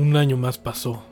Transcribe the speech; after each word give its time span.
Un 0.00 0.16
año 0.16 0.38
más 0.38 0.56
pasó. 0.56 1.02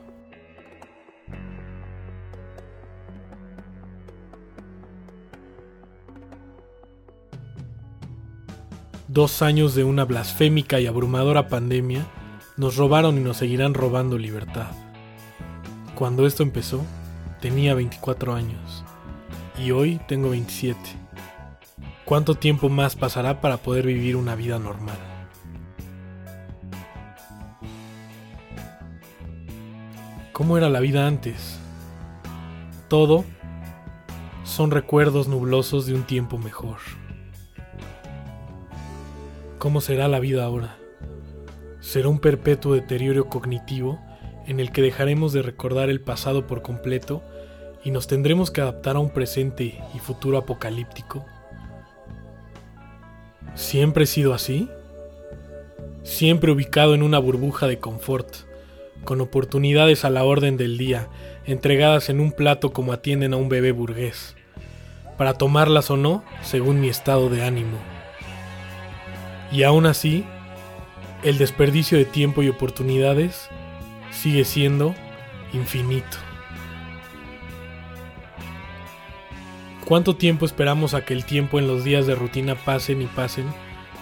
Dos 9.07 9.43
años 9.43 9.75
de 9.75 9.83
una 9.83 10.05
blasfémica 10.05 10.79
y 10.79 10.87
abrumadora 10.87 11.49
pandemia 11.49 12.07
nos 12.57 12.77
robaron 12.77 13.19
y 13.19 13.21
nos 13.21 13.37
seguirán 13.37 13.75
robando 13.75 14.17
libertad. 14.17 14.71
Cuando 15.93 16.25
esto 16.25 16.41
empezó, 16.41 16.83
tenía 17.41 17.75
24 17.75 18.33
años 18.33 18.83
y 19.63 19.69
hoy 19.69 20.01
tengo 20.07 20.31
27. 20.31 20.79
¿Cuánto 22.05 22.33
tiempo 22.33 22.69
más 22.69 22.95
pasará 22.95 23.39
para 23.39 23.57
poder 23.57 23.85
vivir 23.85 24.15
una 24.15 24.33
vida 24.33 24.57
normal? 24.57 25.18
¿Cómo 30.31 30.57
era 30.57 30.69
la 30.69 30.79
vida 30.79 31.07
antes? 31.07 31.59
Todo 32.87 33.25
son 34.43 34.71
recuerdos 34.71 35.27
nublosos 35.27 35.85
de 35.85 35.93
un 35.93 36.03
tiempo 36.03 36.37
mejor. 36.37 36.77
¿Cómo 39.57 39.81
será 39.81 40.07
la 40.07 40.19
vida 40.19 40.45
ahora? 40.45 40.77
Será 41.81 42.07
un 42.07 42.19
perpetuo 42.19 42.73
deterioro 42.73 43.27
cognitivo 43.27 43.99
en 44.47 44.59
el 44.59 44.71
que 44.71 44.81
dejaremos 44.81 45.33
de 45.33 45.41
recordar 45.41 45.89
el 45.89 46.01
pasado 46.01 46.47
por 46.47 46.61
completo 46.61 47.21
y 47.83 47.91
nos 47.91 48.07
tendremos 48.07 48.51
que 48.51 48.61
adaptar 48.61 48.95
a 48.95 48.99
un 48.99 49.09
presente 49.09 49.81
y 49.93 49.99
futuro 49.99 50.37
apocalíptico. 50.37 51.25
¿Siempre 53.55 54.05
he 54.05 54.07
sido 54.07 54.33
así? 54.33 54.69
Siempre 56.03 56.51
ubicado 56.51 56.95
en 56.95 57.03
una 57.03 57.19
burbuja 57.19 57.67
de 57.67 57.79
confort, 57.79 58.48
con 59.03 59.21
oportunidades 59.21 60.05
a 60.05 60.09
la 60.09 60.23
orden 60.23 60.57
del 60.57 60.77
día, 60.77 61.07
entregadas 61.45 62.09
en 62.09 62.19
un 62.19 62.31
plato 62.31 62.73
como 62.73 62.93
atienden 62.93 63.33
a 63.33 63.37
un 63.37 63.49
bebé 63.49 63.71
burgués, 63.71 64.35
para 65.17 65.33
tomarlas 65.33 65.89
o 65.89 65.97
no 65.97 66.23
según 66.41 66.79
mi 66.79 66.89
estado 66.89 67.29
de 67.29 67.43
ánimo. 67.43 67.77
Y 69.51 69.63
aún 69.63 69.85
así, 69.85 70.25
el 71.23 71.37
desperdicio 71.37 71.97
de 71.97 72.05
tiempo 72.05 72.43
y 72.43 72.49
oportunidades 72.49 73.49
sigue 74.11 74.45
siendo 74.45 74.95
infinito. 75.53 76.17
¿Cuánto 79.85 80.15
tiempo 80.15 80.45
esperamos 80.45 80.93
a 80.93 81.03
que 81.03 81.15
el 81.15 81.25
tiempo 81.25 81.57
en 81.57 81.67
los 81.67 81.83
días 81.83 82.05
de 82.05 82.13
rutina 82.13 82.53
pasen 82.53 83.01
y 83.01 83.07
pasen 83.07 83.45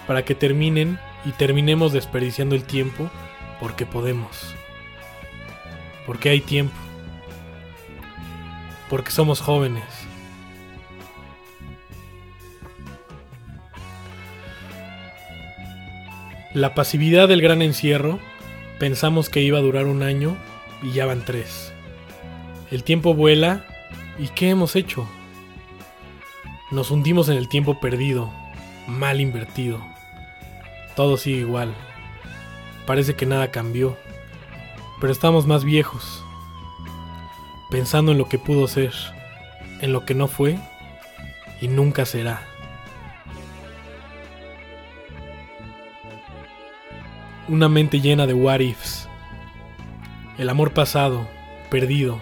para 0.06 0.22
que 0.22 0.34
terminen 0.34 0.98
y 1.24 1.32
terminemos 1.32 1.94
desperdiciando 1.94 2.54
el 2.54 2.64
tiempo 2.64 3.10
porque 3.58 3.86
podemos? 3.86 4.54
Porque 6.08 6.30
hay 6.30 6.40
tiempo. 6.40 6.74
Porque 8.88 9.10
somos 9.10 9.42
jóvenes. 9.42 9.84
La 16.54 16.74
pasividad 16.74 17.28
del 17.28 17.42
gran 17.42 17.60
encierro 17.60 18.20
pensamos 18.78 19.28
que 19.28 19.42
iba 19.42 19.58
a 19.58 19.60
durar 19.60 19.84
un 19.84 20.02
año 20.02 20.38
y 20.82 20.92
ya 20.92 21.04
van 21.04 21.26
tres. 21.26 21.74
El 22.70 22.84
tiempo 22.84 23.12
vuela 23.12 23.66
y 24.18 24.28
¿qué 24.28 24.48
hemos 24.48 24.76
hecho? 24.76 25.06
Nos 26.70 26.90
hundimos 26.90 27.28
en 27.28 27.36
el 27.36 27.50
tiempo 27.50 27.80
perdido, 27.80 28.32
mal 28.86 29.20
invertido. 29.20 29.86
Todo 30.96 31.18
sigue 31.18 31.40
igual. 31.40 31.74
Parece 32.86 33.14
que 33.14 33.26
nada 33.26 33.50
cambió, 33.50 33.98
pero 35.00 35.12
estamos 35.12 35.46
más 35.46 35.64
viejos, 35.64 36.24
pensando 37.70 38.12
en 38.12 38.18
lo 38.18 38.28
que 38.28 38.38
pudo 38.38 38.66
ser, 38.66 38.92
en 39.80 39.92
lo 39.92 40.04
que 40.04 40.14
no 40.14 40.26
fue 40.26 40.58
y 41.60 41.68
nunca 41.68 42.04
será. 42.04 42.42
Una 47.48 47.68
mente 47.68 48.00
llena 48.00 48.26
de 48.26 48.34
what 48.34 48.60
ifs. 48.60 49.08
El 50.36 50.50
amor 50.50 50.72
pasado, 50.72 51.26
perdido. 51.70 52.20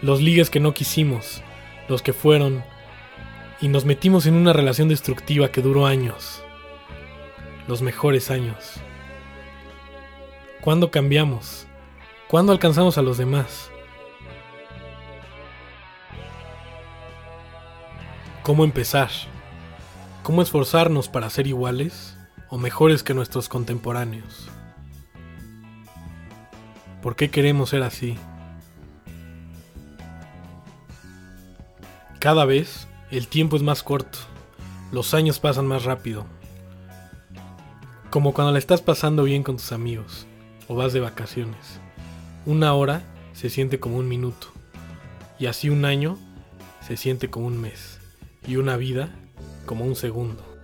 Los 0.00 0.20
ligues 0.20 0.50
que 0.50 0.60
no 0.60 0.72
quisimos, 0.72 1.42
los 1.88 2.00
que 2.02 2.12
fueron. 2.12 2.62
Y 3.60 3.68
nos 3.68 3.84
metimos 3.84 4.26
en 4.26 4.34
una 4.34 4.52
relación 4.52 4.88
destructiva 4.88 5.50
que 5.50 5.62
duró 5.62 5.86
años. 5.86 6.44
Los 7.66 7.82
mejores 7.82 8.30
años. 8.30 8.80
¿Cuándo 10.60 10.90
cambiamos? 10.90 11.66
¿Cuándo 12.28 12.52
alcanzamos 12.52 12.98
a 12.98 13.02
los 13.02 13.18
demás? 13.18 13.70
¿Cómo 18.42 18.64
empezar? 18.64 19.10
¿Cómo 20.22 20.42
esforzarnos 20.42 21.08
para 21.08 21.30
ser 21.30 21.46
iguales? 21.46 22.16
o 22.48 22.58
mejores 22.58 23.02
que 23.02 23.14
nuestros 23.14 23.48
contemporáneos. 23.48 24.48
¿Por 27.02 27.16
qué 27.16 27.30
queremos 27.30 27.70
ser 27.70 27.82
así? 27.82 28.16
Cada 32.18 32.44
vez 32.44 32.88
el 33.10 33.28
tiempo 33.28 33.56
es 33.56 33.62
más 33.62 33.82
corto, 33.82 34.18
los 34.90 35.14
años 35.14 35.38
pasan 35.38 35.66
más 35.66 35.84
rápido. 35.84 36.26
Como 38.10 38.32
cuando 38.32 38.52
la 38.52 38.58
estás 38.58 38.80
pasando 38.80 39.24
bien 39.24 39.42
con 39.42 39.56
tus 39.56 39.72
amigos 39.72 40.26
o 40.68 40.74
vas 40.74 40.92
de 40.92 41.00
vacaciones. 41.00 41.80
Una 42.46 42.72
hora 42.74 43.02
se 43.32 43.50
siente 43.50 43.78
como 43.80 43.98
un 43.98 44.08
minuto 44.08 44.48
y 45.38 45.46
así 45.46 45.68
un 45.68 45.84
año 45.84 46.16
se 46.80 46.96
siente 46.96 47.28
como 47.28 47.46
un 47.46 47.60
mes 47.60 48.00
y 48.46 48.56
una 48.56 48.76
vida 48.76 49.10
como 49.66 49.84
un 49.84 49.96
segundo 49.96 50.56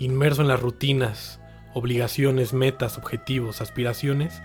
inmerso 0.00 0.40
en 0.40 0.48
las 0.48 0.60
rutinas, 0.60 1.40
obligaciones, 1.74 2.54
metas, 2.54 2.96
objetivos, 2.96 3.60
aspiraciones 3.60 4.42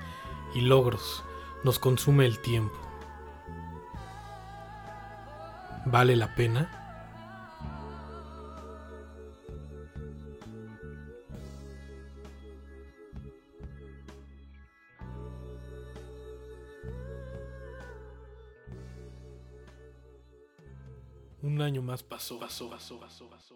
y 0.53 0.61
logros, 0.61 1.23
nos 1.63 1.79
consume 1.79 2.25
el 2.25 2.39
tiempo. 2.39 2.77
¿Vale 5.85 6.17
la 6.17 6.35
pena? 6.35 6.84
Un 21.45 21.61
año 21.61 21.83
más 21.83 22.01
pasó, 22.01 22.39
pasó, 22.39 22.67
pasó, 22.71 22.99
pasó, 22.99 23.29
pasó. 23.29 23.55